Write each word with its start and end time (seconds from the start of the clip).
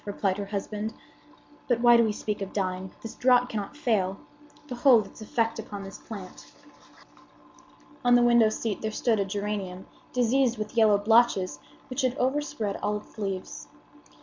replied 0.03 0.35
her 0.35 0.47
husband 0.47 0.91
"But 1.67 1.79
why 1.79 1.95
do 1.95 2.03
we 2.03 2.11
speak 2.11 2.41
of 2.41 2.53
dying? 2.53 2.91
The 3.03 3.15
draught 3.19 3.49
cannot 3.49 3.77
fail. 3.77 4.19
Behold 4.67 5.05
its 5.05 5.21
effect 5.21 5.59
upon 5.59 5.83
this 5.83 5.99
plant." 5.99 6.51
On 8.03 8.15
the 8.15 8.23
window 8.23 8.49
seat 8.49 8.81
there 8.81 8.89
stood 8.89 9.19
a 9.19 9.25
geranium 9.25 9.85
diseased 10.11 10.57
with 10.57 10.75
yellow 10.75 10.97
blotches, 10.97 11.59
which 11.87 12.01
had 12.01 12.17
overspread 12.17 12.77
all 12.77 12.97
its 12.97 13.15
leaves. 13.19 13.67